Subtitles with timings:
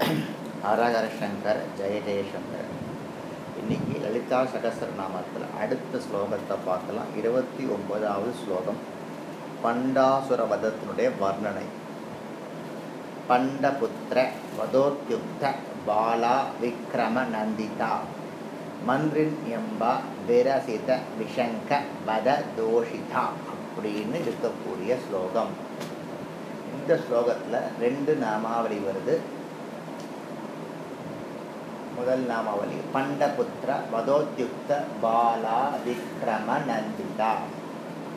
[0.00, 2.68] ஹரஹர சங்கர் ஜெய ஜெயசங்கர்
[3.60, 7.10] இன்னைக்கு லலிதா சகசரநாமத்தில் அடுத்த ஸ்லோகத்தை பார்க்கலாம்.
[7.16, 8.78] இருபத்தி ஒன்பதாவது ஸ்லோகம்.
[9.64, 11.66] பண்டாசுர வதத்தினுடைய வர்ணனை.
[13.28, 14.24] பண்டபுத்திர
[14.58, 15.52] வதோத்யுக்த
[15.88, 17.92] பாலா விக்ரம நந்திதா.
[18.86, 19.92] மந்திரின் எம்பா
[20.28, 25.52] விரசித விஷங்க வத தோஷிதா அப்படின்னு இருக்கக்கூடிய ஸ்லோகம்.
[26.78, 29.18] இந்த ஸ்லோகத்தில் ரெண்டு நாமாவளி வருது.
[32.00, 34.70] முதல் நாமாவளி பண்டபுத்திர வதோத்யுக்த
[35.02, 37.32] பாலா விக்ரம நந்திதா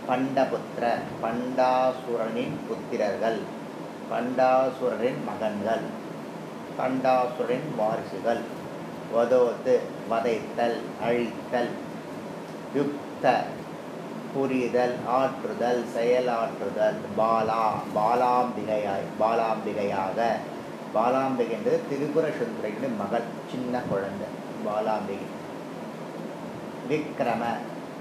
[0.08, 0.84] பண்டபுத்திர
[1.24, 3.40] பண்டாசுரனின் புத்திரர்கள்
[4.12, 5.84] பண்டாசுரரின் மகன்கள்
[6.78, 8.42] பண்டாசுரனின் வாரிசுகள்.
[9.14, 9.76] வதோத்து
[10.10, 11.72] வதைத்தல் அழித்தல்
[12.74, 13.26] யுக்த
[14.34, 17.64] புரிதல் ஆற்றுதல் செயலாற்றுதல் பாலா
[17.96, 20.20] பாலாம்பிகையாய் பாலாம்பிகையாக
[20.96, 22.28] பாலாம்பிகை என்பது திரிபுர
[22.98, 23.22] மகள்
[23.52, 24.28] சின்ன குழந்தை
[24.66, 25.30] பாலாம்பிகை.
[26.90, 27.44] விக்ரம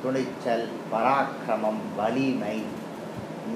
[0.02, 2.62] துணிச்சல் பராக்கிரமம் வலிமை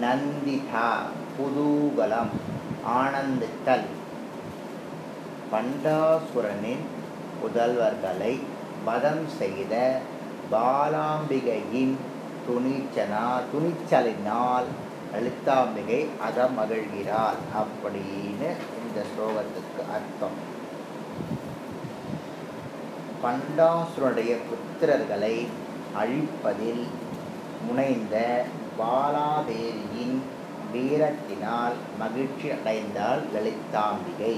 [0.00, 0.90] நந்திதா
[1.36, 2.32] குதூகலம்
[2.98, 3.86] ஆனந்தித்தல்.
[5.52, 6.84] பண்டாசுரனின்
[7.40, 8.38] புதல்வர்களை
[8.84, 10.00] வதம் செய்த
[10.52, 11.94] பாலாம்பிகையின்
[12.46, 14.68] துணிச்சனா துணிச்சலினால்
[15.12, 18.50] லலிதாம்பிகை அகமகிழ்கிறாள் அப்படின்னு
[18.96, 20.36] இந்த ஸ்லோகத்துக்கு அர்த்தம்.
[23.22, 25.46] பண்டாசுரனுடைய புத்திரர்களை
[26.00, 26.84] அழிப்பதில்
[27.66, 28.44] முனைந்த
[28.78, 30.16] பாலாதேவியின்
[30.72, 34.34] வீரத்தினால் மகிழ்ச்சி அடைந்தாள் லலிதாம்பிகை.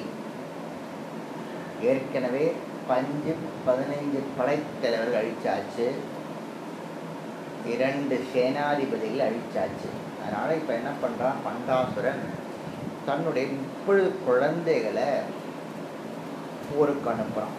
[1.82, 2.52] ஏற்கனவே
[2.88, 5.88] பஞ்சு பதினைந்து படைத்தலைவர்கள் அழிச்சாச்சு.
[7.66, 9.90] இரண்டு சேனாதிபதிகள் அழிச்சாச்சு.
[10.24, 12.46] அதனால் இப்போ என்ன பண்ணுறான் பண்டாசுரன்.
[13.08, 15.08] தன்னுடைய முப்பது குழந்தைகளை
[16.68, 17.56] போருக்கு அனுப்புகிறான்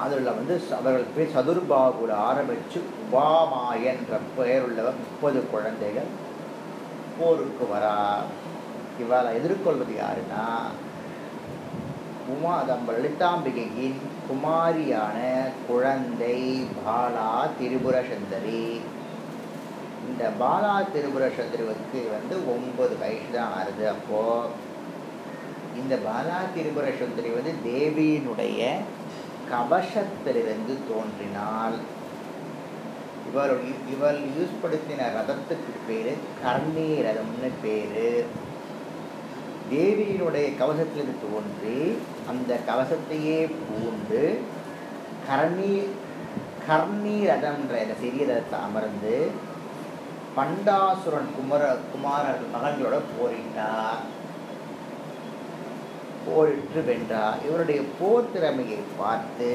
[0.00, 6.10] அதில் வந்து அவர்கள் பேர் சதுர்பாகுல ஆரம்பித்து உபாமா என்ற பெயர் உள்ளவர் முப்பது குழந்தைகள்
[7.18, 7.98] போருக்கு வரா.
[8.98, 10.44] இவளை எதிர்கொள்வது யாருன்னா
[12.28, 13.98] உமா தம்ப லலிதாம்பிகையின்
[14.28, 15.16] குமாரியான
[15.68, 16.36] குழந்தை
[16.76, 18.62] பாலா திரிபுர சுந்தரி
[20.04, 24.52] இந்த பாலா திரிபுர சத்ருவுக்கு வந்து ஒன்பது வயசு தான் ஆறுது அப்போது
[25.74, 28.60] இந்த பாலா திரிபுர சுந்தரி வந்து தேவியினுடைய
[29.50, 31.76] கவசத்திலிருந்து தோன்றினால்
[33.28, 33.54] இவர்
[33.90, 36.10] இவர் யூஸ் படுத்தின ரதத்துக்கு பேர்
[36.42, 38.02] கர்ணி ரதம்னு பேர்.
[39.70, 41.78] தேவியினுடைய கவசத்திலிருந்து தோன்றி
[42.28, 44.22] அந்த கவசத்தையே பூண்டு
[45.28, 45.74] கர்ணி
[46.66, 49.16] கர்ணி ரதம்ன்ற இந்த சிறிய ரதத்தை அமர்ந்து
[50.36, 54.00] பண்டாசுரன் குமர குமாரர் மகன்களோட போரிட்டார்.
[56.26, 57.36] போரிட்டு வென்றார்.
[57.46, 59.50] இவருடைய போர் திறமையை பார்த்து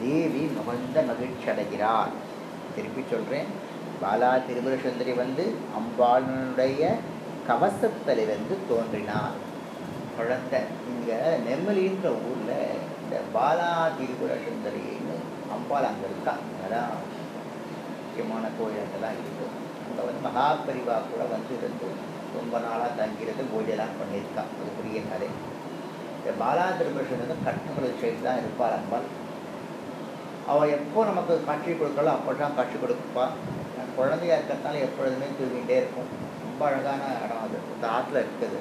[0.00, 2.12] தேவி மகிழ்ந்த மகிழ்ச்சி அடைகிறார்.
[2.74, 3.50] திருப்பி சொல்கிறேன்
[4.02, 5.44] பாலா திருபுரசுந்தரி வந்து
[5.84, 6.90] வந்து கவசத்தலை
[7.48, 9.38] கவசத்திலிருந்து தோன்றினார்.
[10.16, 10.60] குழந்தை
[10.92, 15.16] இங்கே நெம்மலின்ற ஊரில் இந்த பாலா திருபுரசுந்தரின்னு
[15.56, 16.34] அம்பாள் அங்கே இருக்கா.
[16.64, 16.92] அதான்
[18.02, 18.82] முக்கியமான கோயில்
[19.22, 19.57] இருக்குது
[19.98, 21.86] அங்கே வந்து மகாபரிவா கூட வந்து இருந்து
[22.34, 25.28] ரொம்ப நாளாக தங்கியிருந்து பூஜைலாம் பண்ணியிருக்கான் அது பெரிய கதை.
[26.18, 29.08] இந்த பாலா திரிபுர சுந்தரி கட்டுமலை சைடு தான் இருப்பாள் அம்பாள்.
[30.52, 33.24] அவள் எப்போ நமக்கு காட்சி கொடுக்கலோ அப்போ தான் காட்சி கொடுப்பா.
[33.98, 36.12] குழந்தையா இருக்கிறதுனால எப்பொழுதுமே தூங்கிட்டே இருக்கும்
[36.44, 37.58] ரொம்ப அழகான இடம் அது.
[37.74, 38.60] இந்த ஆற்றுல இருக்குது.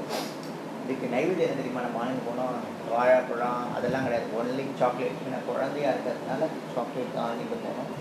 [0.84, 1.86] இதுக்கு நைவேத்தியம் தெரியுமா?
[1.86, 2.60] நம்ம வாங்கி போனோம்.
[2.96, 4.36] வாழைப்பழம் அதெல்லாம் கிடையாது.
[4.42, 7.92] ஒன்லி சாக்லேட் ஏன்னா குழந்தையா இருக்கிறதுனால சாக்லேட் தான் வாங்கிட்டு போனோம்.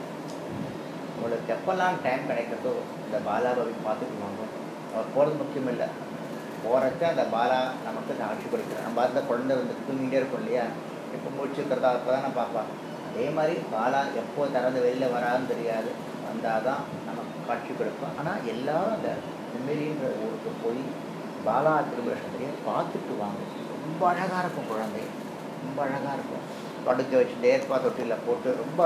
[1.17, 2.73] உங்களுக்கு எப்போல்லாம் டைம் கிடைக்கிறதோ
[3.05, 4.43] இந்த பாலாவை பார்த்துட்டு வாங்க.
[4.95, 5.89] அவர் போகிறது முக்கியம் இல்லை.
[6.65, 10.65] போகிறச்ச அந்த பாலா நமக்கு காட்சி கொடுக்குறேன் நம்ம அந்த குழந்தை வந்து தூங்கிட்டே இருக்கும் இல்லையா?
[11.17, 12.71] எப்போ முடிச்சுக்கிறதா அப்போ தான் நான் பார்ப்பேன்.
[13.09, 15.91] அதே மாதிரி பாலா எப்போ திறந்து வெளியில் வராதுன்னு தெரியாது.
[16.29, 19.11] வந்தால் தான் நமக்கு காட்சி கொடுப்போம் ஆனால் எல்லாரும் அந்த
[19.53, 20.83] நெம்மேலின்ற ஊருக்கு போய்
[21.47, 22.17] பாலா திருபுர
[22.69, 23.43] பார்த்துட்டு வாங்க.
[23.85, 25.05] ரொம்ப அழகாக இருக்கும் குழந்தை.
[25.65, 26.45] ரொம்ப அழகாக இருக்கும்.
[26.87, 28.81] படுக்க வச்சு நேர்ப்பா தொட்டியில் போட்டு ரொம்ப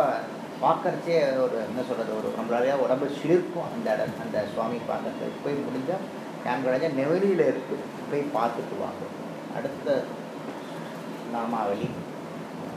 [0.62, 6.04] பார்க்கறச்சே ஒரு என்ன சொல்கிறது ஒரு நம்மளாலே உடம்பு சிலிர்க்கும் அந்த இடம் அந்த சுவாமி பார்க்கறது போய் முடிஞ்சால்
[6.44, 9.02] டைம் நெவலியில் இருக்குது போய் பார்த்துட்டு வாங்க.
[9.56, 10.02] அடுத்த
[11.32, 11.88] நாமாவளி.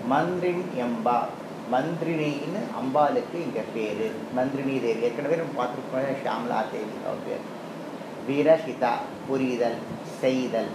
[0.09, 1.18] மந்திரின் எம்பா
[1.71, 4.12] மந்திரினின்னு அம்பாளுக்கு இங்கே பேர்.
[4.35, 5.01] மந்திரினி தேவி.
[5.01, 7.45] ஏற்கனவே நம்ம பார்த்துருக்கோம் ஷாம்லா தேவி அவர் பேர்.
[8.27, 8.91] வீரசிதா
[9.27, 9.80] புரிதல்
[10.19, 10.71] செய்தல்.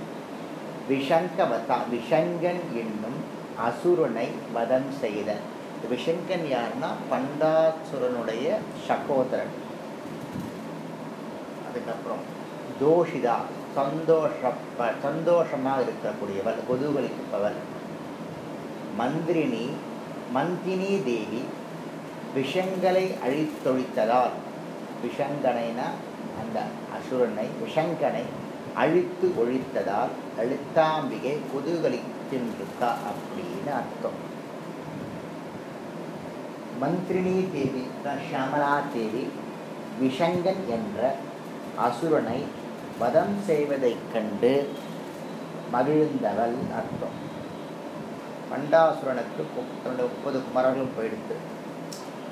[0.91, 3.21] விஷங்கவதா விஷங்கன் என்னும்
[3.69, 5.57] அசுரனை வதம் செய்தல்.
[5.93, 8.47] விஷங்கன் யாருன்னா பண்டாசுரனுடைய
[8.89, 9.55] சகோதரன்.
[11.69, 12.25] அதுக்கப்புறம்
[12.81, 13.37] தோஷிதா
[13.79, 17.59] சந்தோஷப்ப சந்தோஷமாக இருக்கக்கூடியவள் குதூகலிப்பவள்
[19.01, 19.67] மந்திரினி
[20.37, 21.43] மந்தினி தேவி
[22.37, 24.35] விஷங்களை அழித்தொழித்ததால்
[25.05, 25.89] விஷங்கனைனா
[26.41, 26.59] அந்த
[26.97, 28.25] அசுரனை விஷங்கனை
[28.83, 31.37] அழித்து ஒழித்ததால் லலிதாம்பிகை
[32.33, 34.19] இருக்கா அப்படின்னு அர்த்தம்.
[36.81, 39.23] மந்திரினி தேவி தான் தேவி
[40.03, 40.99] விஷங்கன் என்ற
[41.87, 42.41] அசுரனை
[43.01, 44.53] வதம் செய்வதைக் கண்டு
[45.73, 47.17] மகிழ்ந்தவள் அர்த்தம்.
[48.51, 49.43] பண்டாசுரனுக்கு
[49.83, 51.37] தன்னுடைய முப்பது குமரர்களும் போயிடுத்து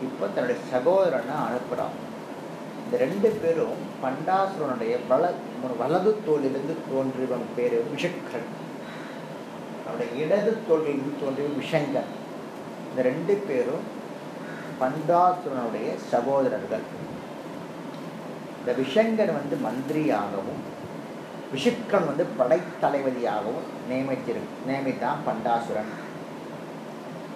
[0.06, 1.96] இப்போ தன்னுடைய சகோதரனை அனுப்புகிறான்
[2.82, 5.32] இந்த ரெண்டு பேரும் பண்டாசுரனுடைய வல
[5.82, 8.48] வலது தோளிலிருந்து தோன்றியவன் பேர் விஷக்கன்.
[9.86, 12.10] அவனுடைய இடது தோளிலிருந்து தோன்றிய விஷங்கன்.
[12.88, 13.84] இந்த ரெண்டு பேரும்
[14.80, 16.86] பண்டாசுரனுடைய சகோதரர்கள்.
[18.58, 20.62] இந்த விஷங்கன் வந்து மந்திரியாகவும்
[21.52, 25.92] விஷுக்கன் வந்து படைத்தளபதியாகவும் நியமித்திரு நியமித்தான் பண்டாசுரன்.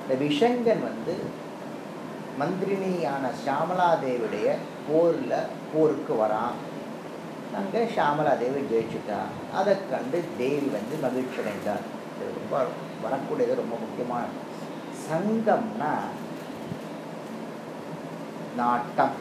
[0.02, 1.14] இந்த விஷங்கன் வந்து
[2.40, 4.48] மந்திரினியான சாமலாதேவியுடைய
[4.88, 6.58] போரில் போருக்கு வரான்.
[7.60, 9.20] அங்கே சாமலாதேவி ஜெயிச்சுட்டா.
[9.58, 12.56] அதை கண்டு தேவி வந்து மகிழ்ச்சி அடைந்தார் இது ரொம்ப
[13.04, 14.24] வரக்கூடியது ரொம்ப முக்கியமான
[15.06, 15.92] சங்கம்னா
[18.60, 19.14] நாட்டம்.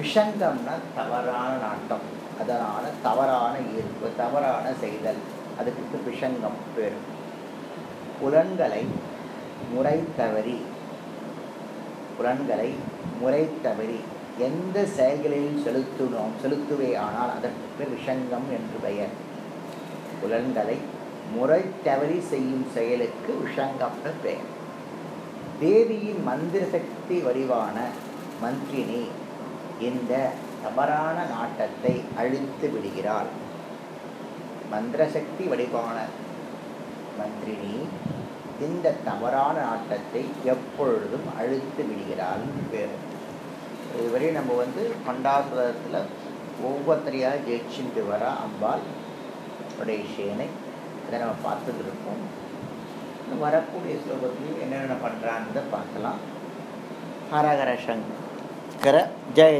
[0.00, 2.06] விஷங்கம்னா தவறான நாட்டம்.
[2.40, 5.20] அதனால தவறான ஈர்ப்பு தவறான செய்தல்.
[5.58, 6.98] அதுக்கு விஷங்கம் பேர்.
[8.20, 8.84] புலன்களை
[9.72, 10.58] முறை தவறி
[12.16, 12.70] புலன்களை
[13.20, 13.98] முறை தவறி
[14.38, 19.14] எந்த செயல்களில் செலுத்தினோம் செலுத்துவே ஆனால் அதற்கு பேர் விஷங்கம் என்று பெயர்.
[20.20, 20.76] புலன்களை
[21.34, 24.54] முறை தவறி செய்யும் செயலுக்கு விஷங்கம்னு பெயர்
[25.60, 27.76] தேவியின் மந்திர சக்தி வடிவான
[28.42, 29.02] மந்திரினி
[29.80, 30.12] இந்த
[30.64, 33.30] தவறான நாட்டத்தை அழித்து விடுகிறாள்.
[34.70, 35.96] மந்திர சக்தி வடிவான
[37.18, 37.76] மந்திரினி
[38.66, 40.22] இந்த தவறான நாட்டத்தை
[40.54, 42.94] எப்பொழுதும் அழித்து விடுகிறாள் பேர்.
[43.98, 46.00] இதுவரை நம்ம வந்து பண்டாசுரத்தில்
[46.68, 48.84] ஒவ்வொருத்தரையாக ஜெயிச்சுட்டு வர அம்பாள்
[49.80, 50.48] உடைய விஷயனை
[51.06, 52.22] இதை நம்ம பார்த்துட்டு இருக்கோம்
[53.44, 56.20] வரக்கூடிய ஸ்லோகத்திலையும் என்னென்ன பண்ணுறான்னு பார்க்கலாம்.
[57.32, 58.96] ஹரஹர சங்கர
[59.36, 59.54] ஜெய